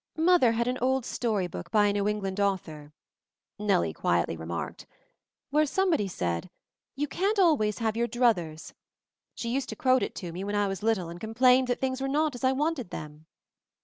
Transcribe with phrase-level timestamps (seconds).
[0.17, 2.91] "Mother had an old story book by a New England author,"
[3.59, 4.87] Nellie quietly remarked,
[5.51, 6.49] "where somebody said,
[6.95, 8.73] 'You can't always have your "druthers"
[9.35, 12.01] '—she used to quote it to me when I was little and complained that things
[12.01, 13.27] were not as I wanted them.